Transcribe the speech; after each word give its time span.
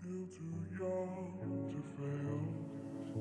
Still 0.00 0.26
too 0.26 0.54
young 0.78 1.70
to 1.70 1.78
fail. 1.96 2.40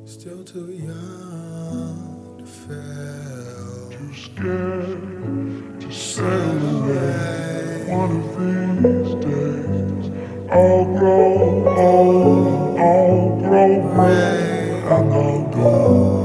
Still 0.05 0.43
too 0.43 0.71
young 0.71 2.35
to 2.39 2.45
fail. 2.45 3.89
Too 3.91 4.13
scared 4.13 5.81
to 5.81 5.91
sail 5.91 6.57
away. 6.77 7.85
One 7.89 8.11
of 8.17 8.27
these 8.37 9.13
days, 9.25 10.11
I'll 10.51 10.85
grow 10.97 11.67
old, 11.77 12.79
I'll 12.79 13.39
grow 13.39 13.71
gray, 13.93 14.81
and 14.91 15.13
I'll 15.13 15.43
go. 15.49 16.16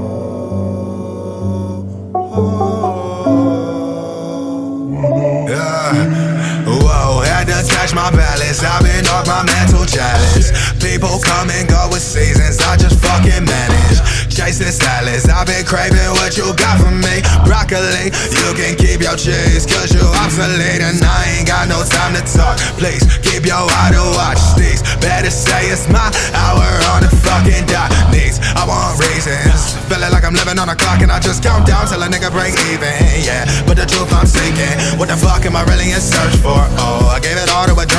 I've 8.61 8.85
been 8.85 9.09
off 9.09 9.25
my 9.25 9.41
mental 9.49 9.89
chalice. 9.89 10.53
People 10.77 11.17
come 11.25 11.49
and 11.49 11.65
go 11.65 11.89
with 11.89 12.05
seasons. 12.05 12.61
I 12.61 12.77
just 12.77 13.01
fucking 13.01 13.49
manage. 13.49 13.99
Chasing 14.29 14.69
salads. 14.69 15.25
I've 15.25 15.49
been 15.49 15.65
craving 15.65 16.13
what 16.21 16.37
you 16.37 16.53
got 16.61 16.77
from 16.77 17.01
me. 17.01 17.25
Broccoli, 17.49 18.13
you 18.13 18.49
can 18.53 18.77
keep 18.77 19.01
your 19.01 19.17
cheese. 19.17 19.65
Cause 19.65 19.97
you 19.97 20.05
obsolete 20.21 20.85
and 20.85 21.01
I 21.01 21.41
ain't 21.41 21.49
got 21.49 21.65
no 21.73 21.81
time 21.81 22.13
to 22.13 22.23
talk. 22.29 22.61
Please 22.77 23.01
keep 23.25 23.49
your 23.49 23.65
eye 23.65 23.97
to 23.97 24.05
watch 24.21 24.43
these. 24.61 24.85
Better 25.01 25.33
say 25.33 25.73
it's 25.73 25.89
my 25.89 26.13
hour 26.37 26.69
on 26.93 27.09
the 27.09 27.13
fucking 27.25 27.65
dot. 27.73 27.89
Needs, 28.13 28.37
I 28.53 28.69
want 28.69 29.01
reasons. 29.01 29.81
Feeling 29.89 30.13
like 30.13 30.29
I'm 30.29 30.37
living 30.37 30.61
on 30.61 30.69
a 30.69 30.77
clock 30.77 31.01
and 31.01 31.09
I 31.09 31.21
just 31.25 31.41
count 31.41 31.65
down 31.65 31.89
till 31.89 32.05
a 32.05 32.09
nigga 32.09 32.29
break 32.29 32.53
even. 32.69 32.93
Yeah, 33.25 33.49
but 33.65 33.81
the 33.81 33.89
truth 33.89 34.13
I'm 34.13 34.29
seeking. 34.29 34.77
What 35.01 35.09
the 35.09 35.17
fuck 35.17 35.45
am 35.49 35.57
I 35.57 35.65
really 35.65 35.89
in 35.89 36.01
search 36.05 36.37
for? 36.45 36.61
Oh, 36.77 37.02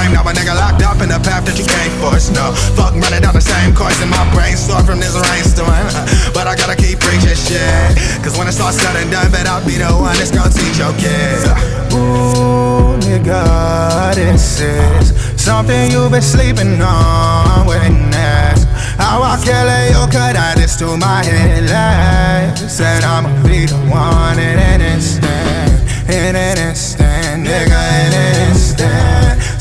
To. 0.04 0.14
Now 0.14 0.28
a 0.28 0.34
nigga 0.34 0.56
locked 0.56 0.84
up 0.84 1.00
in 1.02 1.10
the 1.10 1.20
path 1.24 1.46
that 1.46 1.56
you 1.56 1.66
can't 1.66 1.94
force. 2.04 2.30
No, 2.30 2.52
fuck 2.76 2.94
running 2.96 3.22
down 3.22 3.34
the 3.34 3.44
same 3.44 3.76
course 3.76 4.02
in 4.02 4.10
my 4.10 4.24
brain 4.36 4.58
store 4.58 4.84
from 4.84 5.00
this 5.00 5.16
rainstorm. 5.16 5.72
But 6.36 6.48
I 6.48 6.56
gotta 6.56 6.76
keep 6.76 7.00
preaching 7.00 7.38
shit. 7.38 7.96
Cause 8.24 8.38
when 8.38 8.48
it's 8.48 8.60
all 8.60 8.74
said 8.74 8.96
and 8.96 9.12
done, 9.12 9.32
bet 9.32 9.48
I'll 9.48 9.64
be 9.66 9.78
the 9.78 9.92
one 9.94 10.16
that's 10.18 10.32
gonna 10.32 10.52
teach 10.52 10.78
your 10.82 10.92
kids. 11.00 11.46
Ooh, 11.94 12.98
nigga, 13.06 14.16
this 14.16 14.60
is 14.60 15.14
something 15.40 15.92
you've 15.92 16.12
been 16.12 16.22
sleeping 16.22 16.82
on. 16.82 17.68
Witness 17.68 18.64
how 18.98 19.22
I 19.22 19.38
kill 19.44 19.68
it, 19.68 19.92
you 19.94 20.04
cut 20.12 20.36
out 20.36 20.56
this 20.58 20.76
to 20.78 20.98
my 20.98 21.24
head. 21.24 21.70
Like, 21.70 22.58
said 22.70 23.04
I'ma 23.04 23.30
be 23.44 23.66
the 23.66 23.78
one 23.90 24.40
in 24.40 24.58
an 24.60 24.82
instant, 24.82 26.10
in 26.10 26.36
an 26.36 26.58
instant, 26.58 27.46
nigga, 27.46 28.08
in 28.08 28.14
an. 28.14 28.33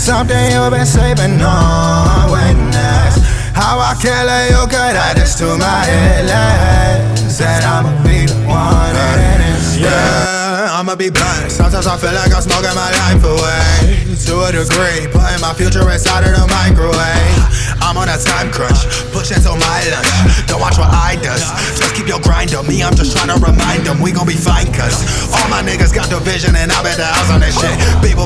Something 0.02 0.50
you've 0.50 0.72
been 0.72 0.84
sleeping 0.84 1.38
on. 1.46 2.26
Witness 2.32 3.22
how 3.54 3.78
I 3.78 3.94
kill 4.02 4.10
it, 4.10 4.50
you 4.50 4.66
cut 4.66 4.98
out 4.98 5.14
this 5.14 5.38
to 5.38 5.46
my. 5.54 5.86
Like, 6.26 7.14
said 7.30 7.62
I'ma 7.62 7.94
be 8.02 8.26
the 8.26 8.34
one 8.50 8.98
in 8.98 9.38
an. 9.46 9.78
Yeah, 9.78 10.74
I'ma 10.74 10.98
be 10.98 11.06
blunt. 11.06 11.54
Sometimes 11.54 11.86
I 11.86 11.94
feel 12.02 12.10
like 12.18 12.34
I'm 12.34 12.42
smoking 12.42 12.74
my 12.74 12.90
life 13.06 13.22
away. 13.22 14.10
To 14.26 14.42
a 14.42 14.50
degree, 14.50 15.06
putting 15.06 15.38
my 15.38 15.54
future 15.54 15.86
inside 15.86 16.26
of 16.26 16.34
the 16.34 16.50
microwave. 16.50 17.38
I'm 17.78 17.94
on 17.94 18.10
a 18.10 18.18
time 18.18 18.50
crunch, 18.50 18.82
pushing 19.14 19.38
till 19.38 19.54
my 19.54 19.78
lunch. 19.86 20.46
Don't 20.50 20.58
watch 20.58 20.78
what 20.82 20.90
I 20.90 21.14
does. 21.22 21.46
Just 21.78 21.94
keep 21.94 22.10
your 22.10 22.18
grind 22.20 22.54
up. 22.54 22.66
Me, 22.66 22.82
I'm 22.82 22.94
just 22.98 23.14
trying 23.14 23.30
to 23.30 23.38
remind 23.38 23.86
them 23.86 24.02
we 24.02 24.10
gon' 24.10 24.26
be 24.26 24.34
fine, 24.34 24.66
cuz 24.74 24.98
all 25.30 25.46
my 25.46 25.62
niggas 25.62 25.94
got 25.94 26.10
the 26.10 26.18
vision 26.26 26.58
and 26.58 26.74
I 26.74 26.82
bet 26.82 26.98
the 26.98 27.06
house 27.06 27.30
on 27.30 27.38
this 27.38 27.54
shit. 27.54 27.74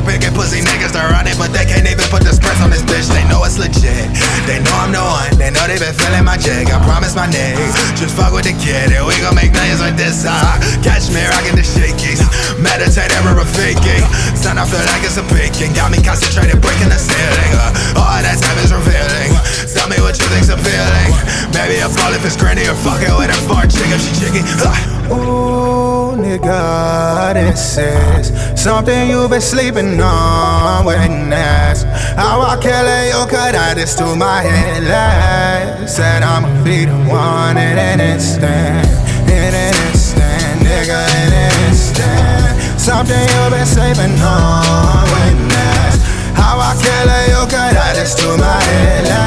Picking 0.04 0.32
pussy 0.36 0.60
niggas 0.60 0.92
to 0.92 1.02
run 1.08 1.26
it, 1.26 1.36
but 1.40 1.50
they 1.50 1.64
can't 1.64 1.88
even 1.88 2.04
put 2.12 2.22
the 2.22 2.30
spritz 2.30 2.60
on 2.62 2.70
this 2.70 2.84
bitch. 2.84 3.08
They 3.10 3.24
know 3.26 3.42
it's 3.42 3.58
legit. 3.58 4.06
They 4.44 4.60
know 4.62 4.76
I'm 4.76 4.92
the 4.92 5.02
one. 5.02 5.32
They 5.34 5.50
know 5.50 5.64
they 5.66 5.80
been 5.80 5.96
feeling 5.96 6.24
my 6.24 6.36
jig. 6.36 6.70
I 6.70 6.78
promise 6.86 7.16
my 7.16 7.26
niggas. 7.26 7.74
Just 7.98 8.14
fuck 8.14 8.30
with 8.32 8.46
the 8.46 8.54
kid 8.60 8.92
and 8.92 9.02
we 9.02 9.18
gon' 9.18 9.34
make 9.34 9.50
millions 9.50 9.82
like 9.82 9.98
this. 9.98 10.22
Uh, 10.22 10.36
catch 10.84 11.10
me 11.10 11.20
rocking 11.32 11.58
the 11.58 11.66
shakies. 11.66 12.22
Meditate 12.60 13.12
ever 13.18 13.34
faking. 13.44 14.04
Son, 14.36 14.56
I 14.56 14.64
feel 14.68 14.84
like 14.88 15.02
it's 15.02 15.18
a 15.18 15.24
picking. 15.32 15.72
Got 15.74 15.90
me 15.90 15.98
concentrated, 16.00 16.60
breaking 16.60 16.92
the 16.92 17.00
ceiling. 17.00 17.52
Uh, 17.56 18.00
all 18.00 18.20
that 18.20 18.38
time 18.40 18.58
is 18.62 18.70
revealing. 18.72 19.32
Tell 19.74 19.88
me 19.90 19.98
what 20.00 20.16
you 20.16 20.26
think's 20.32 20.48
appealing. 20.48 21.12
Maybe 21.52 21.80
a 21.82 21.88
fall 21.88 22.12
if 22.14 22.24
it's 22.24 22.36
granny 22.36 22.64
or 22.68 22.78
fucking 22.78 23.12
with 23.16 23.32
a 23.32 23.38
fart 23.48 23.68
chick 23.74 23.90
if 23.92 24.00
she 24.00 24.12
chicken. 24.16 24.44
Uh. 24.60 24.72
Ooh, 25.12 25.85
nigga, 26.16 27.34
this 27.34 27.78
is 27.78 28.60
something 28.60 29.08
you've 29.08 29.30
been 29.30 29.40
sleeping 29.40 30.00
on. 30.00 30.84
Witness 30.84 31.82
how 32.16 32.40
I 32.40 32.56
kill 32.60 32.86
it, 32.86 33.12
you 33.12 33.26
cut 33.30 33.54
out 33.54 33.76
this 33.76 33.94
to 33.96 34.16
my 34.16 34.42
head. 34.42 34.82
Like, 34.84 35.88
said 35.88 36.22
I'ma 36.22 36.64
be 36.64 36.84
the 36.84 36.96
one 37.08 37.56
in 37.56 37.78
an 37.78 38.00
instant, 38.00 38.86
in 39.28 39.52
an 39.54 39.74
instant, 39.88 40.62
nigga, 40.62 41.00
in 41.22 41.32
an 41.32 41.68
instant. 41.68 42.80
Something 42.80 43.20
you've 43.20 43.50
been 43.50 43.66
sleeping 43.66 44.16
on. 44.22 45.02
Witness 45.12 45.96
how 46.34 46.58
I 46.58 46.72
kill 46.80 47.08
it, 47.08 47.28
you 47.32 47.42
cut 47.50 47.76
out 47.76 47.94
this 47.94 48.14
to 48.16 48.36
my 48.36 49.25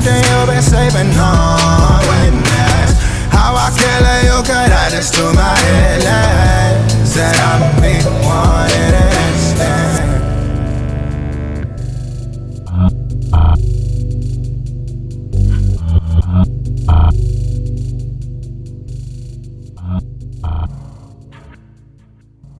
something 0.00 0.24
you've 0.32 0.46
been 0.46 0.62
saving 0.62 1.18
on. 1.18 1.59